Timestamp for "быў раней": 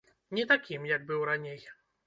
1.13-1.61